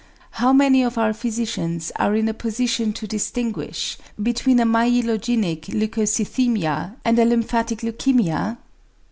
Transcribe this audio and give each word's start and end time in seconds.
How 0.31 0.51
many 0.51 0.81
of 0.81 0.97
our 0.97 1.13
physicians 1.13 1.91
are 1.95 2.15
in 2.15 2.27
a 2.27 2.33
position 2.33 2.91
to 2.93 3.05
distinguish 3.05 3.99
between 4.19 4.59
a 4.59 4.65
myelogenic 4.65 5.65
leukocythæmia 5.67 6.95
and 7.05 7.19
a 7.19 7.23
lymphatic 7.25 7.81
leukæmia? 7.81 8.57